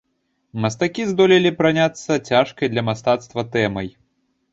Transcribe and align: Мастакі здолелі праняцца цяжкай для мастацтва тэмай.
Мастакі 0.61 1.03
здолелі 1.09 1.51
праняцца 1.59 2.17
цяжкай 2.29 2.71
для 2.73 2.85
мастацтва 2.89 3.45
тэмай. 3.57 3.93